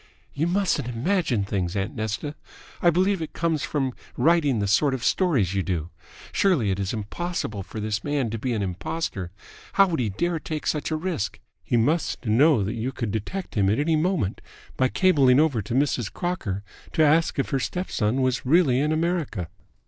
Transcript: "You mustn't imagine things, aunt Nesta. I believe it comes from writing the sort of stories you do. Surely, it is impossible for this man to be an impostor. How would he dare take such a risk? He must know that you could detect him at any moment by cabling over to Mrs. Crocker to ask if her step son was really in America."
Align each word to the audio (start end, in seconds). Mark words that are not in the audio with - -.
"You 0.33 0.47
mustn't 0.47 0.87
imagine 0.87 1.43
things, 1.43 1.75
aunt 1.75 1.93
Nesta. 1.93 2.33
I 2.81 2.89
believe 2.89 3.21
it 3.21 3.33
comes 3.33 3.61
from 3.61 3.93
writing 4.17 4.57
the 4.57 4.65
sort 4.65 4.95
of 4.95 5.03
stories 5.03 5.53
you 5.53 5.61
do. 5.61 5.91
Surely, 6.31 6.71
it 6.71 6.79
is 6.79 6.91
impossible 6.91 7.61
for 7.61 7.79
this 7.79 8.03
man 8.03 8.31
to 8.31 8.39
be 8.39 8.53
an 8.53 8.63
impostor. 8.63 9.29
How 9.73 9.85
would 9.85 9.99
he 9.99 10.09
dare 10.09 10.39
take 10.39 10.65
such 10.65 10.89
a 10.89 10.95
risk? 10.95 11.39
He 11.63 11.77
must 11.77 12.25
know 12.25 12.63
that 12.63 12.73
you 12.73 12.91
could 12.91 13.11
detect 13.11 13.53
him 13.53 13.69
at 13.69 13.77
any 13.77 13.95
moment 13.95 14.41
by 14.75 14.87
cabling 14.87 15.39
over 15.39 15.61
to 15.61 15.75
Mrs. 15.75 16.11
Crocker 16.11 16.63
to 16.93 17.03
ask 17.03 17.37
if 17.37 17.51
her 17.51 17.59
step 17.59 17.91
son 17.91 18.23
was 18.23 18.43
really 18.43 18.79
in 18.79 18.91
America." 18.91 19.49